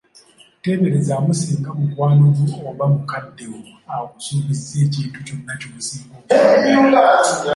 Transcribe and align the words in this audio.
Teeberezaamu 0.61 1.31
singa 1.41 1.69
mukwano 1.79 2.25
gwo 2.35 2.45
oba 2.69 2.85
mukadde 2.93 3.43
wo 3.51 3.61
akusuubizza 3.93 4.75
ekintu 4.85 5.17
kyonna 5.25 5.53
kyosinga 5.61 6.15
okwagala. 6.17 7.01